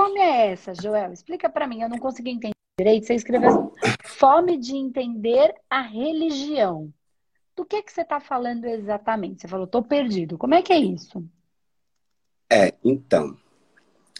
[0.00, 1.12] fome é essa, Joel?
[1.12, 3.06] Explica para mim, eu não consegui entender direito.
[3.06, 3.70] Você escreveu assim,
[4.02, 6.92] fome de entender a religião.
[7.54, 9.42] Do que que você está falando exatamente?
[9.42, 10.38] Você falou, tô perdido.
[10.38, 11.22] Como é que é isso?
[12.50, 13.36] É, então,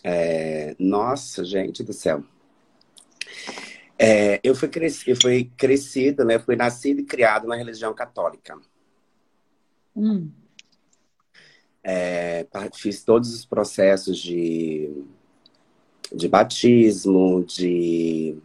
[0.04, 2.22] é, nossa, gente do céu.
[3.98, 6.38] É, eu, fui cresci, eu fui crescido, né?
[6.38, 8.58] Fui nascido e criado na religião católica.
[9.96, 10.30] Hum.
[11.82, 14.90] É, fiz todos os processos de,
[16.12, 18.36] de batismo, de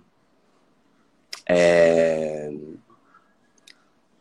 [1.48, 2.52] é,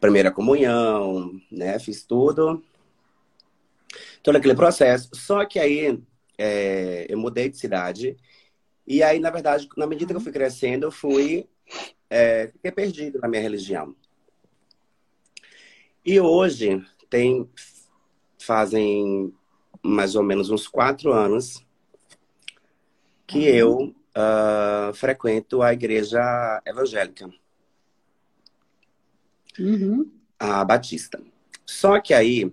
[0.01, 1.79] primeira comunhão, né?
[1.79, 2.63] Fiz tudo,
[4.23, 5.11] todo aquele processo.
[5.15, 5.99] Só que aí
[6.39, 8.17] é, eu mudei de cidade
[8.87, 11.49] e aí, na verdade, na medida que eu fui crescendo, eu fui
[12.11, 13.95] é, fiquei perdido na minha religião.
[16.05, 17.49] E hoje tem
[18.39, 19.33] fazem
[19.83, 21.65] mais ou menos uns quatro anos
[23.27, 23.57] que uhum.
[23.57, 27.31] eu uh, frequento a igreja evangélica.
[29.59, 30.11] Uhum.
[30.39, 31.21] A Batista.
[31.65, 32.53] Só que aí,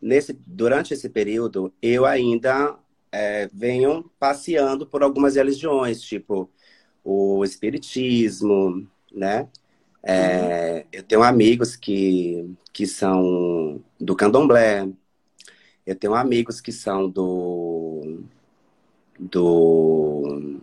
[0.00, 2.78] nesse, durante esse período, eu ainda
[3.12, 6.50] é, venho passeando por algumas religiões, tipo
[7.02, 9.48] o Espiritismo, né?
[10.02, 14.88] É, eu tenho amigos que, que são do candomblé,
[15.86, 18.22] eu tenho amigos que são do.
[19.20, 20.58] Do.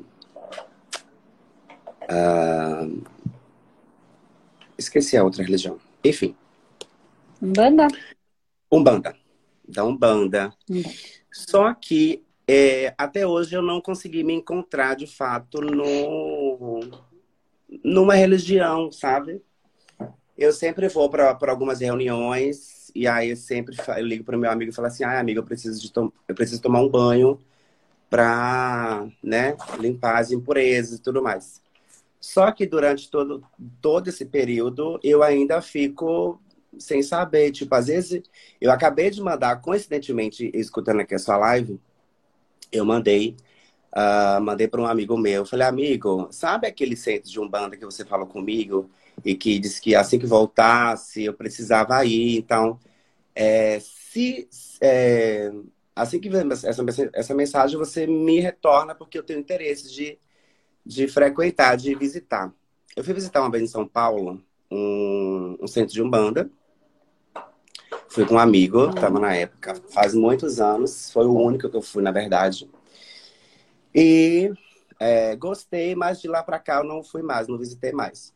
[2.10, 3.04] Uh,
[4.78, 5.80] esqueci a outra religião.
[6.04, 6.36] Enfim.
[7.42, 7.88] Umbanda?
[8.72, 9.16] Umbanda.
[9.68, 10.54] Da Umbanda.
[10.70, 10.94] Umbanda.
[11.32, 16.80] Só que é, até hoje eu não consegui me encontrar de fato no,
[17.84, 19.42] numa religião, sabe?
[20.36, 24.50] Eu sempre vou para algumas reuniões e aí eu sempre eu ligo para o meu
[24.50, 25.92] amigo e falo assim: ah, amigo, eu preciso, de
[26.28, 27.40] eu preciso tomar um banho
[28.10, 31.62] para né, limpar as impurezas e tudo mais.
[32.20, 33.44] Só que durante todo,
[33.82, 36.42] todo esse período eu ainda fico
[36.80, 37.52] sem saber.
[37.52, 38.24] Tipo, às vezes
[38.60, 41.80] eu acabei de mandar, coincidentemente, escutando aqui a sua live,
[42.72, 43.36] eu mandei
[43.98, 45.46] Uh, mandei para um amigo meu.
[45.46, 48.92] Falei, amigo, sabe aquele centro de Umbanda que você falou comigo
[49.26, 52.38] e que disse que assim que voltasse eu precisava ir?
[52.38, 52.80] Então,
[53.34, 54.48] é, se
[54.82, 55.52] é,
[55.98, 60.20] assim que vem essa, essa mensagem, você me retorna porque eu tenho interesse de,
[60.86, 62.54] de frequentar, de visitar.
[62.96, 64.42] Eu fui visitar uma vez em São Paulo
[64.72, 66.50] um, um centro de Umbanda.
[68.10, 71.12] Fui com um amigo, estava na época, faz muitos anos.
[71.12, 72.70] Foi o único que eu fui, na verdade.
[73.94, 74.52] E
[75.00, 78.34] é, gostei, mas de lá para cá eu não fui mais, não visitei mais.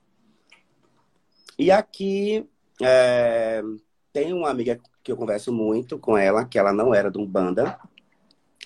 [1.58, 2.48] E aqui
[2.82, 3.62] é,
[4.12, 7.26] tem uma amiga que eu converso muito com ela, que ela não era de um
[7.26, 7.80] banda,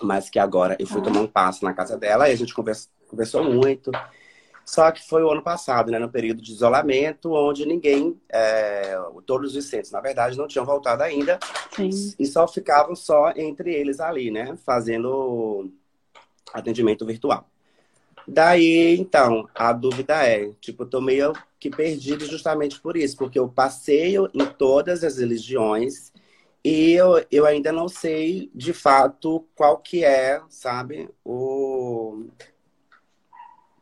[0.01, 2.91] mas que agora eu fui tomar um passo na casa dela e a gente conversou,
[3.07, 3.91] conversou muito.
[4.65, 9.55] Só que foi o ano passado, né, no período de isolamento, onde ninguém, é, todos
[9.55, 11.39] os centros, na verdade, não tinham voltado ainda.
[11.75, 11.89] Sim.
[12.17, 15.71] E só ficavam só entre eles ali, né, fazendo
[16.51, 17.47] atendimento virtual.
[18.27, 23.37] Daí, então, a dúvida é, tipo, eu tô meio que perdido justamente por isso, porque
[23.37, 26.11] eu passeio em todas as religiões
[26.65, 32.25] e eu, eu ainda não sei, de fato, qual que é, sabe, o,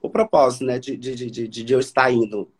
[0.02, 2.52] o propósito, né, de, de, de, de, eu estar indo.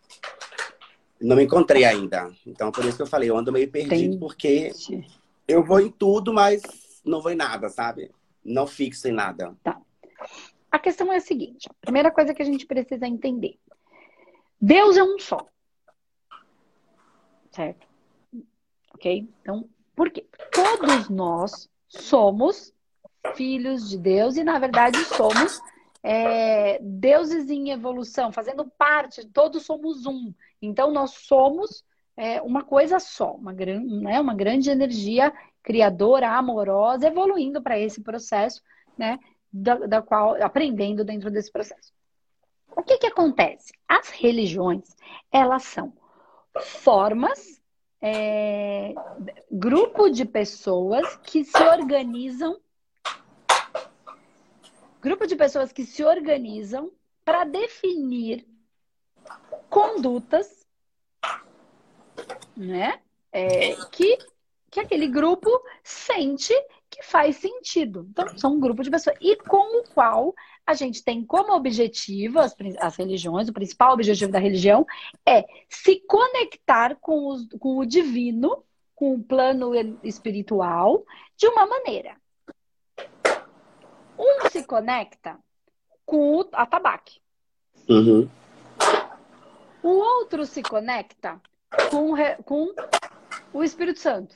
[1.20, 2.32] Não me encontrei ainda.
[2.48, 4.18] Então, por isso que eu falei, eu ando meio perdido, Entendi.
[4.18, 4.72] porque
[5.46, 6.62] eu vou em tudo, mas
[7.04, 8.10] não vou em nada, sabe?
[8.46, 9.54] Não fixo em nada.
[9.62, 9.78] Tá.
[10.72, 13.60] A questão é a seguinte: a primeira coisa que a gente precisa entender:
[14.60, 15.46] Deus é um só.
[17.52, 17.86] Certo?
[18.94, 19.28] Ok?
[19.42, 20.26] Então, por quê?
[20.52, 22.74] Todos nós somos
[23.36, 25.62] filhos de Deus e, na verdade, somos
[26.02, 30.34] é, deuses em evolução, fazendo parte, todos somos um.
[30.62, 31.84] Então, nós somos
[32.18, 38.02] é, uma coisa só, uma, gran, né, uma grande energia criadora, amorosa, evoluindo para esse
[38.02, 38.62] processo,
[38.98, 39.20] né?
[39.54, 41.94] da, da qual aprendendo dentro desse processo.
[42.76, 43.72] O que que acontece?
[43.88, 44.96] As religiões
[45.32, 45.94] elas são
[46.60, 47.62] formas,
[48.06, 48.94] é,
[49.50, 52.60] grupo de pessoas que se organizam,
[55.02, 56.92] grupo de pessoas que se organizam
[57.24, 58.46] para definir
[59.70, 60.68] condutas,
[62.58, 63.00] né?
[63.32, 64.18] É, que
[64.70, 65.50] que aquele grupo
[65.84, 66.52] sente
[66.94, 68.08] que faz sentido.
[68.10, 69.18] Então, são um grupo de pessoas.
[69.20, 70.34] E com o qual
[70.66, 74.86] a gente tem como objetivo, as, as religiões, o principal objetivo da religião
[75.26, 78.64] é se conectar com, os, com o divino,
[78.96, 79.74] com o plano
[80.04, 81.06] espiritual,
[81.36, 82.16] de uma maneira.
[84.18, 85.38] Um se conecta
[86.06, 87.20] com o atabaque.
[87.90, 88.30] Uhum.
[89.82, 91.42] O outro se conecta
[91.90, 92.14] com,
[92.46, 92.74] com
[93.52, 94.36] o Espírito Santo.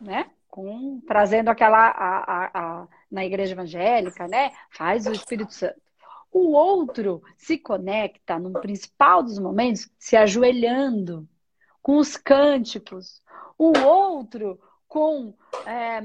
[0.00, 0.30] Né?
[0.52, 2.50] Com, trazendo aquela a, a,
[2.82, 4.52] a, na igreja evangélica, né?
[4.70, 5.80] Faz o Espírito Santo.
[6.30, 11.26] O outro se conecta no principal dos momentos, se ajoelhando,
[11.80, 13.22] com os cânticos.
[13.56, 15.34] O outro com
[15.64, 16.02] é,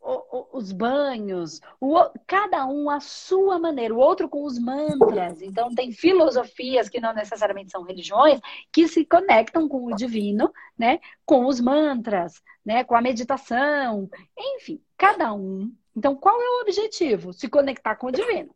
[0.00, 1.96] os banhos, o,
[2.26, 5.42] cada um à sua maneira, o outro com os mantras.
[5.42, 8.40] Então, tem filosofias que não necessariamente são religiões,
[8.72, 11.00] que se conectam com o divino, né?
[11.24, 12.84] Com os mantras, né?
[12.84, 15.72] Com a meditação, enfim, cada um.
[15.96, 17.32] Então, qual é o objetivo?
[17.32, 18.54] Se conectar com o divino.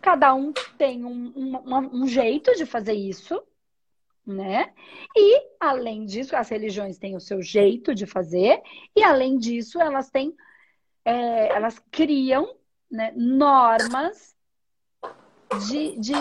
[0.00, 3.42] Cada um tem um, um, um jeito de fazer isso,
[4.26, 4.72] né?
[5.16, 8.62] E, além disso, as religiões têm o seu jeito de fazer,
[8.94, 10.34] e, além disso, elas têm,
[11.04, 12.54] é, elas criam
[12.90, 14.34] né, normas
[15.68, 16.12] de, de,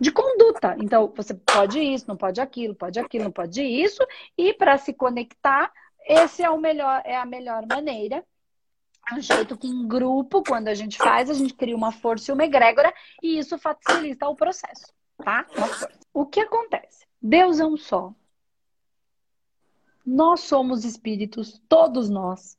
[0.00, 0.76] de conduta.
[0.80, 4.04] Então, você pode isso, não pode aquilo, pode aquilo, não pode isso,
[4.36, 5.72] e para se conectar,
[6.06, 8.24] esse é o melhor, é a melhor maneira.
[9.10, 12.30] É um jeito que em grupo, quando a gente faz, a gente cria uma força
[12.30, 12.92] e uma egrégora,
[13.22, 14.92] e isso facilita o processo,
[15.24, 15.46] tá?
[16.12, 17.07] O que acontece?
[17.20, 18.14] Deus é um só.
[20.06, 22.56] Nós somos espíritos, todos nós.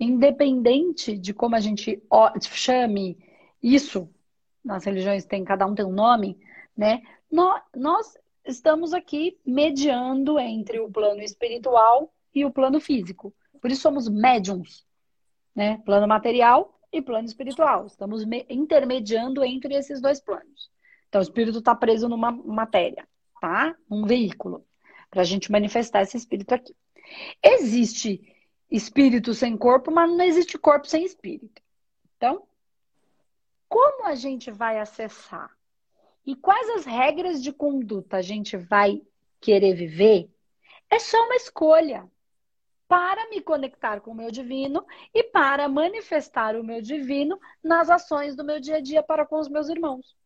[0.00, 2.02] Independente de como a gente
[2.40, 3.16] chame
[3.62, 4.08] isso,
[4.64, 6.38] nas religiões tem cada um tem um nome,
[6.76, 7.02] né?
[7.30, 13.32] Nós, estamos aqui mediando entre o plano espiritual e o plano físico.
[13.60, 14.84] Por isso somos médiums,
[15.54, 15.78] né?
[15.84, 17.86] Plano material e plano espiritual.
[17.86, 20.70] Estamos intermediando entre esses dois planos.
[21.08, 23.06] Então, o espírito está preso numa matéria
[23.42, 23.76] tá?
[23.90, 24.64] Um veículo
[25.10, 26.76] para a gente manifestar esse espírito aqui.
[27.42, 28.32] Existe
[28.70, 31.60] espírito sem corpo, mas não existe corpo sem espírito.
[32.16, 32.46] Então,
[33.68, 35.50] como a gente vai acessar?
[36.24, 39.02] E quais as regras de conduta a gente vai
[39.40, 40.30] querer viver?
[40.88, 42.08] É só uma escolha
[42.86, 48.36] para me conectar com o meu divino e para manifestar o meu divino nas ações
[48.36, 50.16] do meu dia a dia para com os meus irmãos.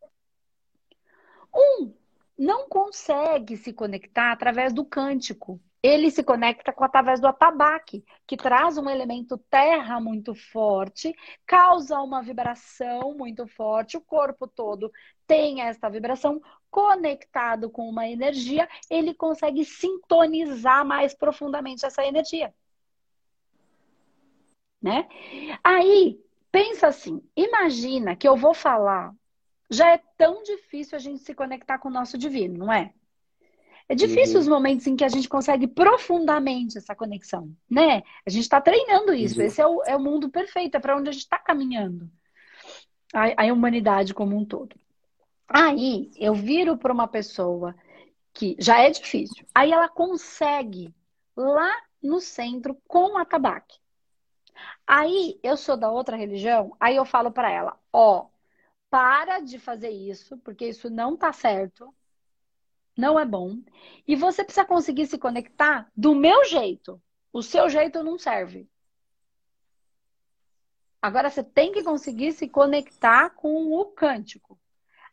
[1.51, 1.91] Um
[2.37, 5.59] não consegue se conectar através do cântico.
[5.81, 11.99] Ele se conecta com através do atabaque, que traz um elemento terra muito forte, causa
[11.99, 14.91] uma vibração muito forte, o corpo todo
[15.25, 22.53] tem essa vibração conectado com uma energia, ele consegue sintonizar mais profundamente essa energia.
[24.81, 25.07] Né?
[25.63, 26.19] Aí,
[26.51, 29.13] pensa assim, imagina que eu vou falar
[29.69, 32.93] já é tão difícil a gente se conectar com o nosso divino, não é?
[33.89, 34.41] É difícil uhum.
[34.41, 38.03] os momentos em que a gente consegue profundamente essa conexão, né?
[38.25, 39.39] A gente está treinando isso.
[39.39, 39.45] Uhum.
[39.45, 42.09] Esse é o, é o mundo perfeito, é para onde a gente está caminhando.
[43.13, 44.75] A, a humanidade como um todo.
[45.47, 47.73] Aí eu viro para uma pessoa
[48.33, 49.45] que já é difícil.
[49.55, 50.93] Aí ela consegue
[51.35, 51.71] lá
[52.03, 53.77] no centro com a tabaque.
[54.85, 58.27] Aí eu sou da outra religião, aí eu falo para ela, ó,
[58.89, 61.93] para de fazer isso, porque isso não tá certo.
[62.97, 63.61] Não é bom.
[64.07, 67.01] E você precisa conseguir se conectar do meu jeito.
[67.31, 68.67] O seu jeito não serve.
[71.01, 74.59] Agora você tem que conseguir se conectar com o cântico.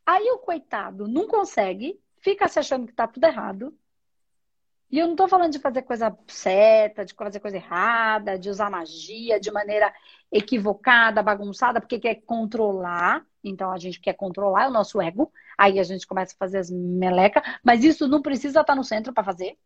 [0.06, 3.78] Aí o coitado não consegue, fica se achando que tá tudo errado.
[4.94, 8.70] E eu não tô falando de fazer coisa certa, de fazer coisa errada, de usar
[8.70, 9.92] magia de maneira
[10.30, 13.26] equivocada, bagunçada, porque quer controlar.
[13.42, 15.32] Então a gente quer controlar o nosso ego.
[15.58, 17.42] Aí a gente começa a fazer as melecas.
[17.64, 19.58] Mas isso não precisa estar no centro para fazer.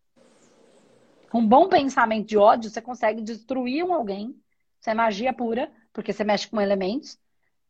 [1.30, 4.34] Com um bom pensamento de ódio, você consegue destruir um alguém.
[4.80, 7.18] Isso é magia pura, porque você mexe com elementos.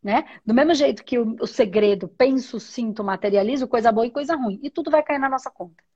[0.01, 0.25] Né?
[0.47, 4.61] Do mesmo jeito que o, o segredo, penso, sinto, materializo, coisa boa e coisa ruim.
[4.63, 5.88] E tudo vai cair na nossa conta.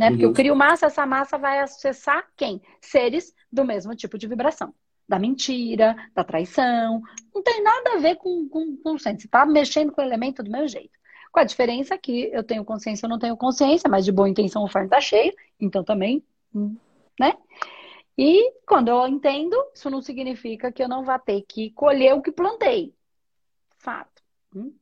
[0.00, 0.08] Né?
[0.08, 2.62] Porque eu crio massa, essa massa vai acessar quem?
[2.80, 4.72] Seres do mesmo tipo de vibração
[5.06, 7.02] da mentira, da traição.
[7.34, 10.40] Não tem nada a ver com, com, com o Você está mexendo com o elemento
[10.40, 10.98] do meu jeito.
[11.32, 14.62] Com a diferença que eu tenho consciência, eu não tenho consciência, mas de boa intenção
[14.62, 16.76] o fardo está cheio, então também, hum,
[17.18, 17.34] né?
[18.16, 22.22] E quando eu entendo, isso não significa que eu não vá ter que colher o
[22.22, 22.94] que plantei.
[23.78, 24.09] Fato.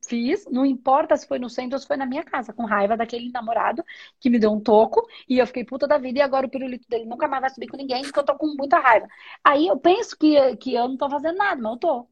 [0.03, 2.97] Fiz, não importa se foi no centro ou se foi na minha casa, com raiva
[2.97, 3.83] daquele namorado
[4.19, 6.87] que me deu um toco e eu fiquei puta da vida e agora o pirulito
[6.89, 9.07] dele nunca mais vai subir com ninguém porque eu tô com muita raiva.
[9.43, 12.07] Aí eu penso que, que eu não tô fazendo nada, mas eu tô.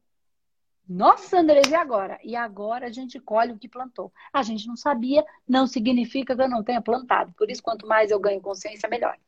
[0.88, 2.18] Nossa, Andrés, e agora?
[2.24, 4.12] E agora a gente colhe o que plantou.
[4.32, 7.32] A gente não sabia, não significa que eu não tenha plantado.
[7.36, 9.18] Por isso, quanto mais eu ganho consciência, melhor.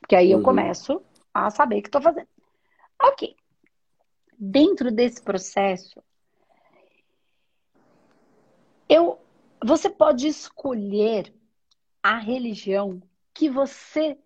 [0.00, 0.44] Porque aí eu uhum.
[0.44, 1.02] começo
[1.34, 2.28] a saber o que estou fazendo.
[3.02, 3.36] Ok.
[4.38, 6.02] dentro desse processo,
[8.88, 9.18] eu,
[9.64, 11.32] você pode escolher
[12.02, 13.02] a religião
[13.34, 14.18] que você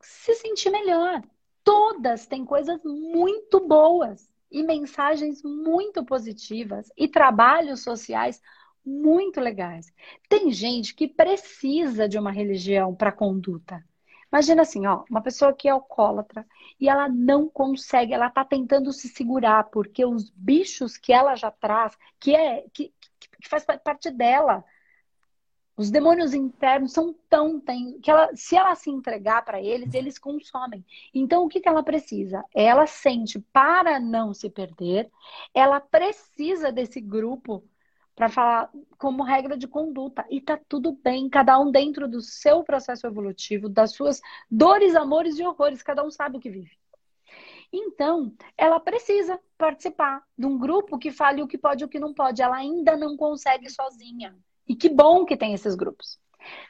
[0.00, 1.22] se sentir melhor.
[1.62, 8.40] Todas têm coisas muito boas e mensagens muito positivas e trabalhos sociais
[8.84, 9.92] muito legais.
[10.28, 13.84] Tem gente que precisa de uma religião para conduta.
[14.32, 16.46] Imagina assim, ó, uma pessoa que é alcoólatra
[16.78, 21.50] e ela não consegue, ela tá tentando se segurar porque os bichos que ela já
[21.50, 24.64] traz, que é que, que faz parte dela,
[25.80, 30.18] os demônios internos são tão tem, que ela, se ela se entregar para eles, eles
[30.18, 30.84] consomem.
[31.14, 32.44] Então o que, que ela precisa?
[32.54, 35.10] Ela sente para não se perder,
[35.54, 37.64] ela precisa desse grupo
[38.14, 40.26] para falar como regra de conduta.
[40.28, 45.38] E tá tudo bem, cada um dentro do seu processo evolutivo, das suas dores, amores
[45.38, 46.79] e horrores, cada um sabe o que vive.
[47.72, 52.00] Então, ela precisa participar de um grupo que fale o que pode e o que
[52.00, 52.42] não pode.
[52.42, 54.36] Ela ainda não consegue sozinha.
[54.66, 56.18] E que bom que tem esses grupos.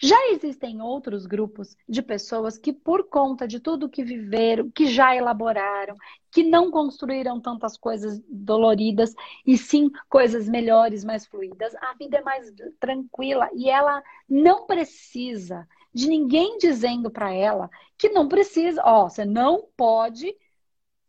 [0.01, 5.15] Já existem outros grupos de pessoas que, por conta de tudo que viveram, que já
[5.15, 5.97] elaboraram,
[6.31, 9.15] que não construíram tantas coisas doloridas
[9.47, 15.69] e sim coisas melhores, mais fluídas, a vida é mais tranquila e ela não precisa
[15.93, 20.35] de ninguém dizendo para ela que não precisa, ó, você não pode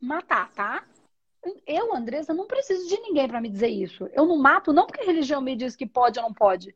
[0.01, 0.84] matar, tá?
[1.65, 4.08] Eu, Andressa, não preciso de ninguém para me dizer isso.
[4.13, 6.75] Eu não mato não porque a religião me diz que pode ou não pode.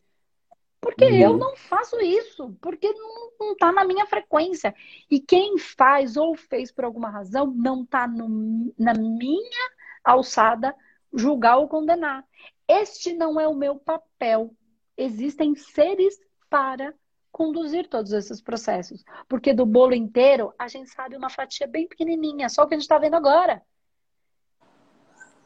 [0.81, 1.15] Porque uhum.
[1.15, 4.73] eu não faço isso, porque não está na minha frequência.
[5.09, 9.69] E quem faz ou fez por alguma razão não está na minha
[10.03, 10.75] alçada
[11.11, 12.23] julgar ou condenar.
[12.67, 14.53] Este não é o meu papel.
[14.97, 16.93] Existem seres para
[17.35, 19.03] conduzir todos esses processos.
[19.27, 22.77] Porque do bolo inteiro, a gente sabe uma fatia bem pequenininha, só o que a
[22.77, 23.61] gente está vendo agora.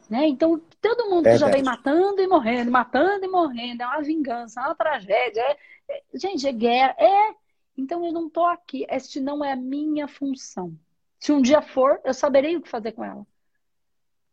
[0.08, 0.28] Né?
[0.28, 3.82] Então, todo mundo é já vem matando e morrendo, matando e morrendo.
[3.82, 5.40] É uma vingança, é uma tragédia.
[5.40, 6.94] É, é, gente, é guerra.
[6.96, 7.34] É.
[7.76, 8.86] Então, eu não estou aqui.
[8.88, 10.72] Este não é a minha função.
[11.18, 13.26] Se um dia for, eu saberei o que fazer com ela.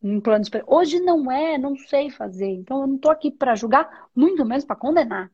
[0.02, 0.52] Um plano de...
[0.68, 2.52] Hoje não é, não sei fazer.
[2.52, 5.32] Então, eu não estou aqui para julgar, muito menos para condenar.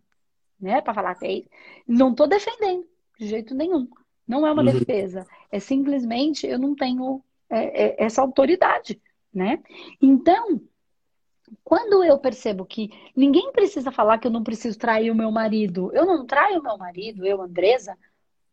[0.64, 0.82] Né?
[0.82, 1.44] Para falar que é
[1.88, 2.86] Não estou defendendo,
[3.20, 3.88] de jeito nenhum.
[4.28, 4.80] Não é uma uhum.
[4.80, 5.28] defesa.
[5.52, 9.00] É simplesmente eu não tenho é, é, essa autoridade
[9.34, 9.62] né?
[10.02, 10.62] Então,
[11.64, 15.90] quando eu percebo que ninguém precisa falar que eu não preciso trair o meu marido,
[15.94, 17.98] eu não traio o meu marido, eu, Andresa,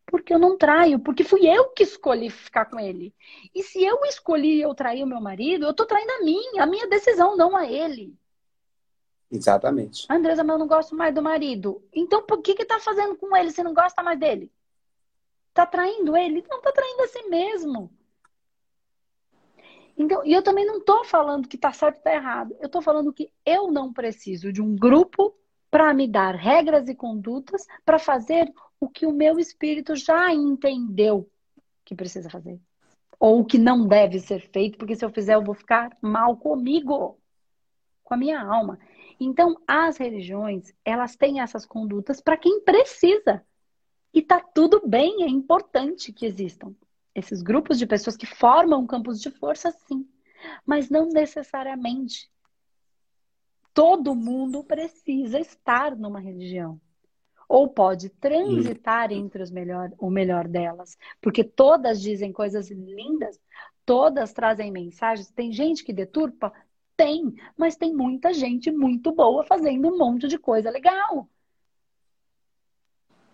[0.07, 3.13] porque eu não traio, porque fui eu que escolhi ficar com ele.
[3.53, 6.65] E se eu escolhi eu trair o meu marido, eu tô traindo a minha, a
[6.65, 8.13] minha decisão, não a ele.
[9.31, 10.05] Exatamente.
[10.09, 11.81] Andresa, mas eu não gosto mais do marido.
[11.93, 14.51] Então, por que que tá fazendo com ele se não gosta mais dele?
[15.53, 16.43] Tá traindo ele?
[16.49, 17.91] Não, tá traindo a si mesmo.
[19.97, 22.55] Então, e eu também não estou falando que está certo e está errado.
[22.59, 25.33] Eu estou falando que eu não preciso de um grupo
[25.69, 31.29] para me dar regras e condutas para fazer o que o meu espírito já entendeu
[31.85, 32.59] que precisa fazer.
[33.19, 36.35] Ou o que não deve ser feito, porque se eu fizer eu vou ficar mal
[36.35, 37.17] comigo,
[38.03, 38.79] com a minha alma.
[39.23, 43.45] Então, as religiões, elas têm essas condutas para quem precisa.
[44.11, 46.73] E tá tudo bem, é importante que existam
[47.13, 50.09] esses grupos de pessoas que formam campos de força, sim,
[50.65, 52.31] mas não necessariamente.
[53.75, 56.81] Todo mundo precisa estar numa religião.
[57.47, 60.97] Ou pode transitar entre os melhor, o melhor delas.
[61.21, 63.39] Porque todas dizem coisas lindas,
[63.85, 65.29] todas trazem mensagens.
[65.29, 66.51] Tem gente que deturpa?
[67.01, 71.27] Tem, mas tem muita gente muito boa fazendo um monte de coisa legal.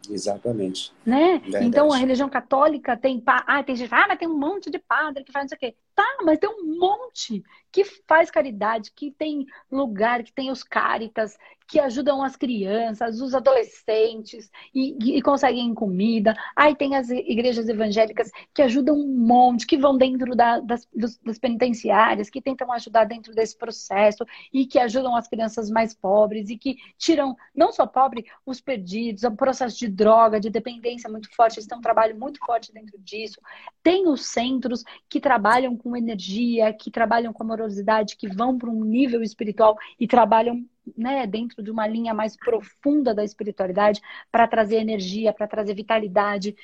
[0.09, 0.93] Exatamente.
[1.05, 1.41] Né?
[1.61, 3.21] Então a religião católica tem.
[3.25, 5.59] Ah, tem gente ah, mas tem um monte de padre que faz não sei o
[5.59, 5.77] quê.
[5.97, 11.35] Tá, mas tem um monte que faz caridade, que tem lugar, que tem os cáritas,
[11.67, 16.33] que ajudam as crianças, os adolescentes e, e, conseguem comida.
[16.55, 21.37] Aí tem as igrejas evangélicas que ajudam um monte, que vão dentro da, das, das
[21.37, 26.57] penitenciárias, que tentam ajudar dentro desse processo e que ajudam as crianças mais pobres e
[26.57, 31.57] que tiram, não só pobre, os perdidos, o processo de droga, de dependência muito forte.
[31.57, 33.41] Eles têm um trabalho muito forte dentro disso.
[33.83, 38.83] Tem os centros que trabalham com energia, que trabalham com amorosidade, que vão para um
[38.83, 40.65] nível espiritual e trabalham
[40.97, 44.01] né, dentro de uma linha mais profunda da espiritualidade
[44.31, 46.55] para trazer energia, para trazer vitalidade.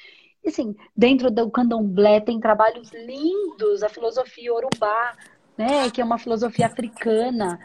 [0.43, 5.15] E assim, dentro do candomblé tem trabalhos lindos, a filosofia orubá,
[5.57, 7.59] né, que é uma filosofia africana,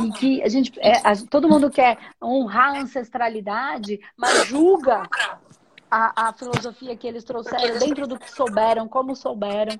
[0.00, 5.08] e que a gente, é, a, todo mundo quer honrar a ancestralidade, mas julga
[5.90, 9.78] a, a filosofia que eles trouxeram dentro do que souberam, como souberam.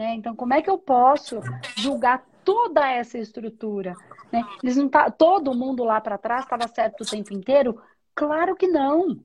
[0.00, 0.14] Né?
[0.14, 1.42] Então, como é que eu posso
[1.76, 3.94] julgar toda essa estrutura?
[4.32, 4.42] Né?
[4.62, 7.78] Eles não tá, todo mundo lá para trás estava certo o tempo inteiro?
[8.14, 9.20] Claro que não.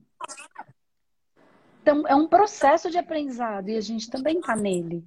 [1.80, 5.02] Então, é um processo de aprendizado e a gente também está nele.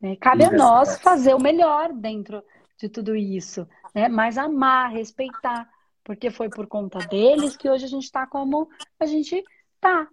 [0.00, 0.16] Né?
[0.16, 2.42] Cabe a nós fazer o melhor dentro
[2.78, 4.08] de tudo isso, né?
[4.08, 5.68] mas amar, respeitar,
[6.02, 8.66] porque foi por conta deles que hoje a gente está como
[8.98, 10.08] a gente está.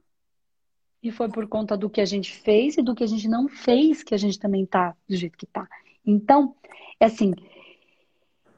[1.02, 3.48] E foi por conta do que a gente fez e do que a gente não
[3.48, 5.68] fez que a gente também está do jeito que está.
[6.06, 6.56] Então,
[7.00, 7.34] é assim,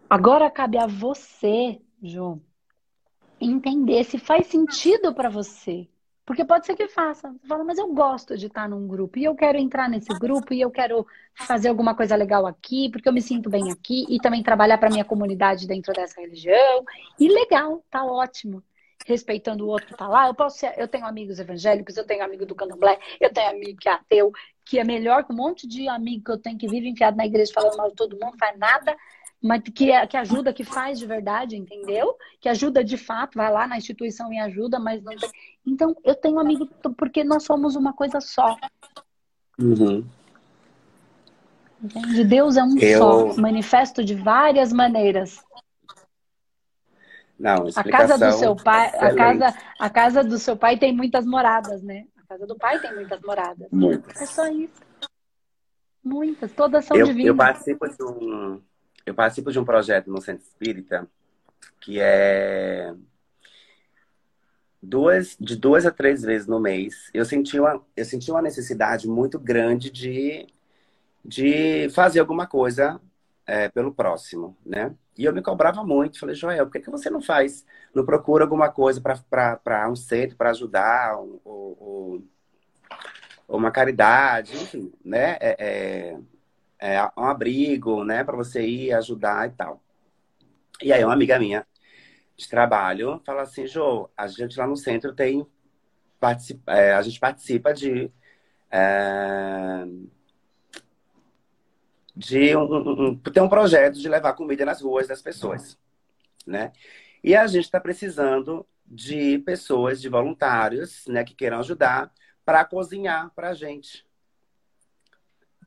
[0.10, 2.42] agora cabe a você, João,
[3.40, 5.88] entender se faz sentido para você.
[6.26, 7.32] Porque pode ser que faça.
[7.32, 10.54] Você fala, mas eu gosto de estar num grupo e eu quero entrar nesse grupo
[10.54, 14.20] e eu quero fazer alguma coisa legal aqui, porque eu me sinto bem aqui e
[14.20, 16.86] também trabalhar para minha comunidade dentro dessa religião.
[17.20, 18.64] E legal, tá ótimo.
[19.06, 20.28] Respeitando o outro que tá lá.
[20.28, 23.80] Eu posso ser, eu tenho amigos evangélicos, eu tenho amigo do candomblé, eu tenho amigo
[23.80, 24.32] que é ateu,
[24.66, 27.26] que é melhor que um monte de amigo que eu tenho que vive enfiado na
[27.26, 28.96] igreja falando mal de todo mundo, faz nada
[29.42, 32.16] mas que, é, que ajuda, que faz de verdade, entendeu?
[32.40, 35.30] Que ajuda de fato, vai lá na instituição e ajuda, mas não tem.
[35.66, 38.56] Então, eu tenho amigo porque nós somos uma coisa só.
[39.60, 40.06] Uhum.
[41.84, 42.24] Entende?
[42.24, 43.00] Deus é um eu...
[43.00, 45.44] só, manifesto de várias maneiras.
[47.42, 51.26] Não, a casa do seu pai, a casa, a casa do seu pai tem muitas
[51.26, 52.06] moradas, né?
[52.16, 53.68] A casa do pai tem muitas moradas.
[53.72, 54.22] Muitas.
[54.22, 54.80] É só isso.
[56.04, 57.28] Muitas, todas são eu, divinas.
[57.28, 58.62] Eu participo de um,
[59.08, 61.08] eu participo de um projeto no Centro Espírita
[61.80, 62.94] que é
[64.80, 67.10] duas, de duas a três vezes no mês.
[67.12, 70.46] Eu senti uma, eu senti uma necessidade muito grande de,
[71.26, 73.02] de fazer alguma coisa
[73.48, 74.96] é, pelo próximo, né?
[75.18, 76.20] E eu me cobrava muito.
[76.20, 80.38] Falei, Joel, por que, que você não faz, não procura alguma coisa para um centro,
[80.38, 82.24] para ajudar, ou, ou,
[83.48, 85.38] uma caridade, enfim, né?
[85.42, 89.82] É, é, é, um abrigo, né, para você ir ajudar e tal.
[90.82, 91.66] E aí uma amiga minha
[92.36, 95.46] de trabalho fala assim, Jô, a gente lá no centro tem
[96.20, 98.12] participa, é, a gente participa de
[98.72, 99.86] é,
[102.16, 105.78] de um, um, tem um projeto de levar comida nas ruas das pessoas,
[106.46, 106.72] né?
[107.24, 112.12] E a gente está precisando de pessoas, de voluntários, né, que queiram ajudar
[112.44, 114.06] para cozinhar para a gente.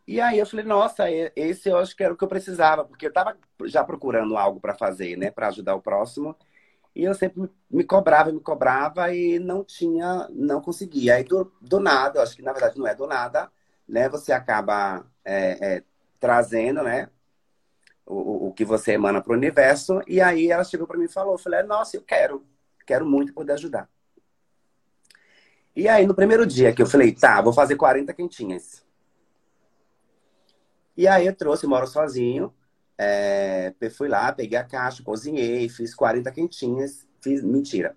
[0.06, 3.06] E aí eu falei, nossa, esse eu acho que era o que eu precisava, porque
[3.06, 6.36] eu estava já procurando algo para fazer, né, para ajudar o próximo.
[6.94, 11.16] E eu sempre me cobrava, me cobrava e não tinha, não conseguia.
[11.16, 13.50] Aí do, do nada, acho que na verdade não é do nada,
[13.88, 14.08] né?
[14.10, 15.84] Você acaba é, é,
[16.20, 17.08] trazendo, né?
[18.06, 20.00] O, o que você emana para o universo.
[20.06, 22.44] E aí ela chegou para mim e falou, eu falei, nossa, eu quero,
[22.86, 23.88] quero muito poder ajudar.
[25.74, 28.84] E aí no primeiro dia que eu falei, tá, vou fazer 40 quentinhas.
[30.96, 32.54] E aí eu trouxe, moro sozinho.
[32.96, 37.06] É, fui lá, peguei a caixa, cozinhei, fiz 40 quentinhas.
[37.20, 37.96] Fiz, mentira.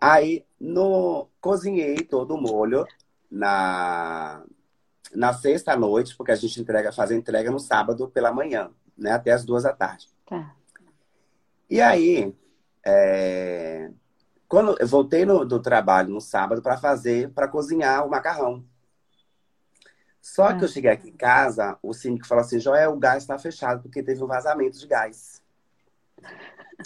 [0.00, 2.86] Aí no, cozinhei todo o molho
[3.30, 4.44] na,
[5.14, 9.12] na sexta noite, porque a gente entrega, faz a entrega no sábado pela manhã, né?
[9.12, 10.08] Até as duas da tarde.
[10.26, 10.54] Tá.
[11.68, 12.34] E aí,
[12.84, 13.90] é,
[14.48, 18.64] quando eu voltei no, do trabalho no sábado para fazer, para cozinhar o macarrão.
[20.20, 23.38] Só que eu cheguei aqui em casa, o síndico falou assim: Joel, o gás está
[23.38, 25.42] fechado porque teve um vazamento de gás.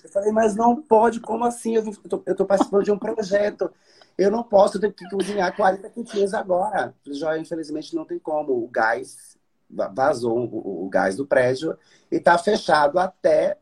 [0.02, 1.76] Eu falei, mas não pode, como assim?
[1.76, 1.84] Eu
[2.26, 3.70] estou participando de um projeto.
[4.16, 6.94] Eu não posso, eu tenho que cozinhar 40 quentinhas agora.
[7.40, 8.52] Infelizmente não tem como.
[8.52, 9.36] O gás
[9.70, 11.76] vazou, o, o gás do prédio,
[12.10, 13.58] e está fechado até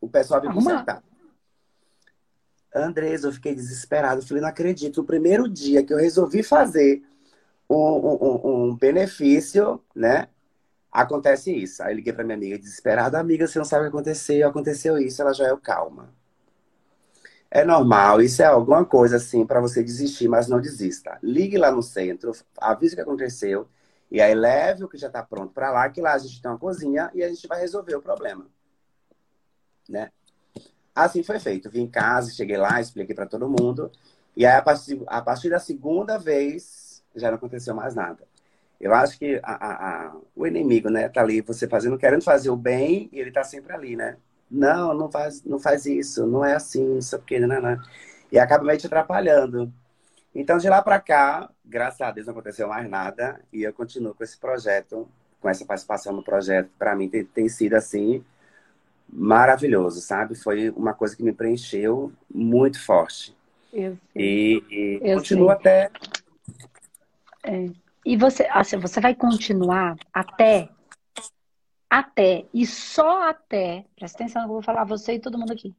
[0.00, 1.02] o pessoal vir consertar.
[2.74, 4.20] Andrés, eu fiquei desesperado.
[4.20, 5.00] Eu falei, não acredito.
[5.00, 7.02] O primeiro dia que eu resolvi fazer
[7.68, 10.28] um, um, um benefício, né?
[10.92, 11.82] Acontece isso.
[11.82, 15.22] Aí liguei para minha amiga desesperada, amiga, você não sabe o que aconteceu, aconteceu isso,
[15.22, 16.12] ela já é o calma.
[17.50, 21.18] É normal, isso é alguma coisa assim para você desistir, mas não desista.
[21.22, 23.68] Ligue lá no centro, avise o que aconteceu
[24.10, 26.50] e aí leve o que já está pronto para lá, que lá a gente tem
[26.50, 28.46] uma cozinha e a gente vai resolver o problema.
[29.88, 30.10] Né?
[30.94, 31.70] Assim foi feito.
[31.70, 33.90] Vim em casa, cheguei lá, expliquei para todo mundo.
[34.36, 38.26] E aí, a partir, a partir da segunda vez, já não aconteceu mais nada.
[38.82, 42.56] Eu acho que a, a, o inimigo, né, tá ali, você fazendo, querendo fazer o
[42.56, 44.16] bem, e ele tá sempre ali, né?
[44.50, 47.80] Não, não faz, não faz isso, não é assim, isso aqui, não, não.
[48.32, 49.72] E acaba meio te atrapalhando.
[50.34, 54.16] Então, de lá para cá, graças a Deus não aconteceu mais nada, e eu continuo
[54.16, 55.08] com esse projeto,
[55.40, 58.24] com essa participação no projeto, para mim tem, tem sido assim
[59.08, 60.34] maravilhoso, sabe?
[60.34, 63.36] Foi uma coisa que me preencheu muito forte.
[63.72, 65.88] Eu e, e continua até
[67.44, 67.70] é.
[68.04, 70.68] E você, assim, você vai continuar até,
[71.88, 75.74] até, e só até, presta atenção, eu vou falar você e todo mundo aqui,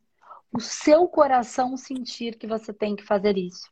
[0.52, 3.72] o seu coração sentir que você tem que fazer isso.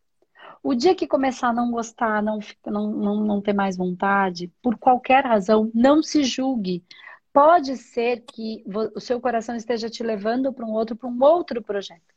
[0.63, 4.77] O dia que começar a não gostar, não, não, não, não ter mais vontade, por
[4.77, 6.83] qualquer razão, não se julgue.
[7.31, 11.61] Pode ser que o seu coração esteja te levando para um outro, para um outro
[11.61, 12.13] projeto.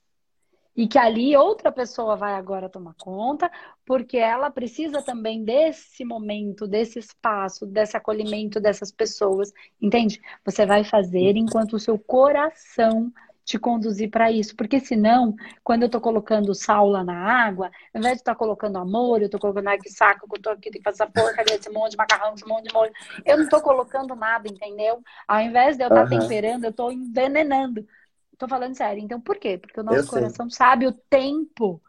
[0.76, 3.50] E que ali outra pessoa vai agora tomar conta,
[3.86, 9.52] porque ela precisa também desse momento, desse espaço, desse acolhimento dessas pessoas.
[9.80, 10.20] Entende?
[10.44, 13.12] Você vai fazer enquanto o seu coração
[13.44, 14.56] te conduzir para isso.
[14.56, 18.38] Porque senão, quando eu estou colocando sal lá na água, ao invés de estar tá
[18.38, 21.12] colocando amor, eu estou colocando água que saco, eu estou aqui, tem que fazer essa
[21.12, 22.92] porcaria desse monte de macarrão, esse monte de molho.
[23.24, 25.02] Eu não estou colocando nada, entendeu?
[25.28, 26.20] Ao invés de eu estar tá uhum.
[26.20, 27.86] temperando, eu estou envenenando.
[28.34, 29.02] Estou falando sério.
[29.02, 29.56] Então, por quê?
[29.56, 30.56] Porque o nosso eu coração sei.
[30.56, 31.80] sabe o tempo.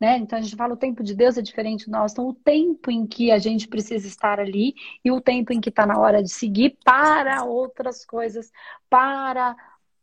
[0.00, 0.16] Né?
[0.16, 2.14] Então a gente fala o tempo de Deus é diferente do nosso.
[2.14, 4.74] Então, o tempo em que a gente precisa estar ali
[5.04, 8.50] e o tempo em que está na hora de seguir para outras coisas,
[8.88, 9.54] para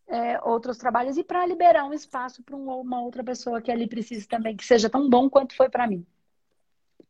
[0.08, 4.28] é, outros trabalhos e para liberar um espaço para uma outra pessoa que ali precisa
[4.28, 6.06] também, que seja tão bom quanto foi para mim.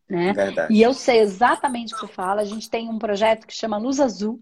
[0.08, 0.32] Né?
[0.32, 0.74] Verdade.
[0.74, 2.42] E eu sei exatamente o que você fala.
[2.42, 4.42] A gente tem um projeto que chama Luz Azul,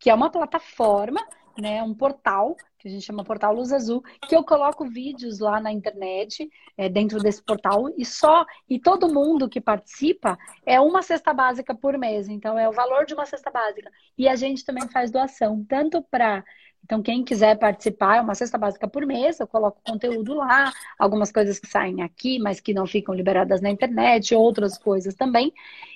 [0.00, 1.24] que é uma plataforma,
[1.58, 5.58] né, um portal que a gente chama Portal Luz Azul, que eu coloco vídeos lá
[5.58, 10.36] na internet, é, dentro desse portal, e só, e todo mundo que participa
[10.66, 13.90] é uma cesta básica por mês, então é o valor de uma cesta básica.
[14.18, 16.44] E a gente também faz doação, tanto para
[16.84, 21.32] então, quem quiser participar, é uma cesta básica por mês, eu coloco conteúdo lá, algumas
[21.32, 25.50] coisas que saem aqui, mas que não ficam liberadas na internet, outras coisas também.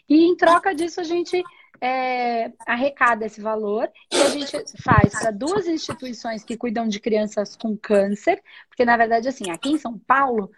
[0.09, 1.45] E em troca disso, a gente
[1.81, 7.57] é, arrecada esse valor e a gente faz para duas instituições que cuidam de crianças
[7.57, 10.51] com câncer, porque na verdade, assim, aqui em São Paulo,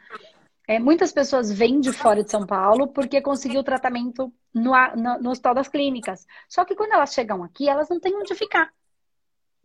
[0.66, 5.30] é, muitas pessoas vêm de fora de São Paulo porque conseguiu tratamento no, no, no
[5.30, 6.26] Hospital das Clínicas.
[6.48, 8.72] Só que quando elas chegam aqui, elas não têm onde ficar.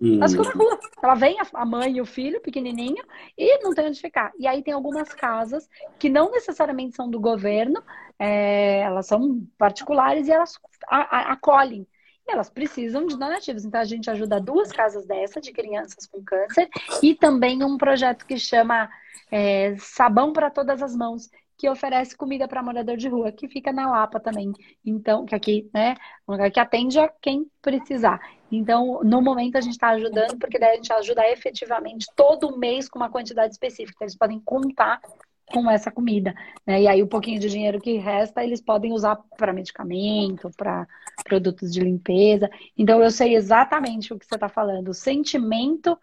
[0.02, 0.15] Hum.
[0.15, 0.80] Elas ficam na rua.
[1.02, 3.04] Ela vem, a mãe e o filho, pequenininho,
[3.38, 4.32] e não tem onde ficar.
[4.38, 7.82] E aí tem algumas casas que não necessariamente são do governo,
[8.19, 10.58] é, elas são particulares e elas
[10.89, 11.88] acolhem.
[12.28, 13.65] E elas precisam de donativos.
[13.65, 16.69] Então a gente ajuda duas casas dessa de crianças com câncer
[17.04, 18.89] e também um projeto que chama
[19.32, 23.71] é, Sabão para Todas as Mãos, que oferece comida para morador de rua, que fica
[23.71, 24.51] na Lapa também.
[24.84, 25.95] Então, que aqui, né,
[26.28, 28.19] um lugar que atende a quem precisar.
[28.51, 32.89] Então, no momento a gente está ajudando, porque daí a gente ajuda efetivamente todo mês
[32.89, 34.04] com uma quantidade específica.
[34.04, 34.99] Eles podem contar
[35.47, 36.34] com essa comida,
[36.65, 36.81] né?
[36.81, 40.88] E aí o pouquinho de dinheiro que resta eles podem usar para medicamento, para
[41.23, 42.49] produtos de limpeza.
[42.77, 45.97] Então eu sei exatamente o que você está falando, o sentimento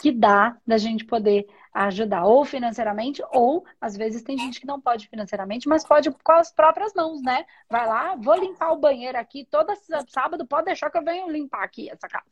[0.00, 4.80] que dá da gente poder ajudar, ou financeiramente, ou às vezes tem gente que não
[4.80, 7.44] pode financeiramente, mas pode com as próprias mãos, né?
[7.70, 9.72] Vai lá, vou limpar o banheiro aqui, todo
[10.08, 12.26] sábado pode deixar que eu venha limpar aqui essa casa.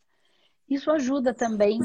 [0.68, 1.80] Isso ajuda também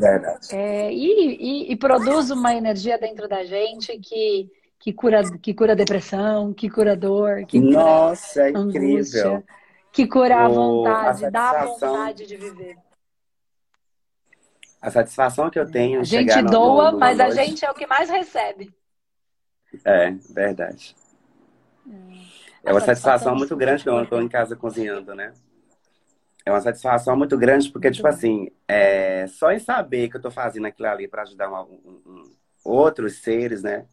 [0.51, 4.47] é, e, e, e, produz uma energia dentro da gente que,
[4.79, 9.43] que, cura, que cura depressão, que cura dor, que cura Nossa, é incrível.
[9.91, 12.77] que cura a vontade, dá a vontade de viver.
[14.81, 16.01] A satisfação que eu tenho.
[16.01, 18.71] A gente doa, no, mas a gente é o que mais recebe.
[19.83, 20.95] É, verdade.
[22.63, 25.33] É, é uma satisfação, muito grande que eu estou em casa cozinhando, né?
[26.45, 28.13] É uma satisfação muito grande porque, muito tipo bom.
[28.13, 32.01] assim, é, só em saber que eu estou fazendo aquilo ali para ajudar uma, um,
[32.05, 32.23] um,
[32.63, 33.88] outros seres, né?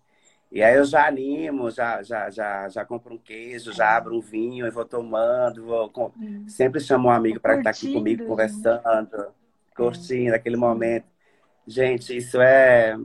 [0.52, 4.20] E aí eu já animo, já, já, já, já compro um queijo, já abro um
[4.20, 6.12] vinho e vou tomando, vou, com...
[6.14, 6.44] hum.
[6.46, 8.28] sempre chamo um amigo para estar aqui comigo né?
[8.28, 9.32] conversando
[9.74, 11.06] curtindo aquele momento.
[11.66, 12.98] Gente, isso é.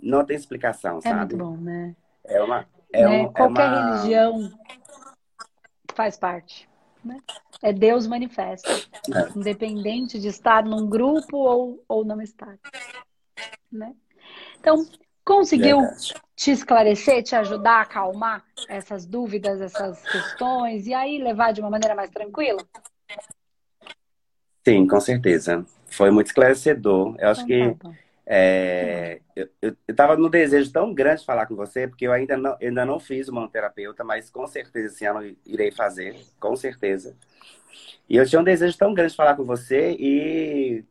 [0.00, 1.14] Não tem explicação, sabe?
[1.14, 1.94] É muito bom, né?
[2.24, 2.66] É uma.
[2.92, 3.08] É né?
[3.08, 3.96] um, é Qualquer é uma...
[3.96, 4.52] religião
[5.94, 6.68] faz parte.
[7.04, 7.18] Né?
[7.62, 8.70] É Deus manifesta.
[8.72, 9.38] É.
[9.38, 12.58] Independente de estar num grupo ou, ou não estar.
[13.70, 13.94] Né?
[14.58, 14.84] Então,
[15.24, 16.14] conseguiu Verdade.
[16.36, 21.70] te esclarecer, te ajudar a acalmar essas dúvidas, essas questões, e aí levar de uma
[21.70, 22.60] maneira mais tranquila?
[24.66, 25.64] Sim, com certeza.
[25.86, 27.14] Foi muito esclarecedor.
[27.18, 31.54] Eu acho então, que tá é, eu, estava no desejo tão grande de falar com
[31.54, 35.36] você, porque eu ainda não, ainda não fiz uma terapeuta, mas com certeza esse ano
[35.44, 37.14] irei fazer, com certeza.
[38.08, 40.84] E eu tinha um desejo tão grande de falar com você e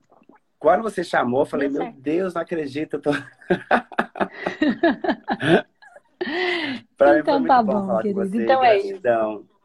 [0.63, 2.97] quando você chamou, eu falei, meu Deus, não acredito.
[2.97, 3.11] Tô...
[6.95, 8.23] então tá bom, querido.
[8.23, 9.01] Então gratidão, é isso.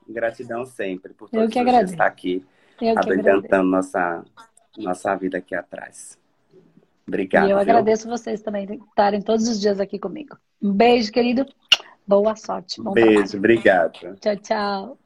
[0.08, 2.44] Gratidão sempre por todo que estar aqui,
[2.96, 4.24] abrilhantando nossa
[4.76, 6.18] nossa vida aqui atrás.
[7.06, 7.46] Obrigado.
[7.46, 7.62] E eu viu?
[7.62, 10.36] agradeço vocês também por estarem todos os dias aqui comigo.
[10.60, 11.46] Um beijo, querido.
[12.04, 12.82] Boa sorte.
[12.82, 13.38] Bom beijo, trabalho.
[13.38, 14.16] obrigado.
[14.20, 14.98] Tchau, tchau.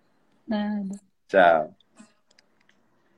[0.48, 0.98] Nada.
[1.28, 1.81] Tchau.